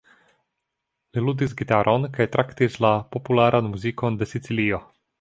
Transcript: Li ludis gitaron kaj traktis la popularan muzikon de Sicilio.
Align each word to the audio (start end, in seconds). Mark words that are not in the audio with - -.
Li 1.17 1.23
ludis 1.25 1.53
gitaron 1.59 2.09
kaj 2.17 2.29
traktis 2.37 2.81
la 2.87 2.93
popularan 3.17 3.73
muzikon 3.75 4.23
de 4.23 4.35
Sicilio. 4.35 4.87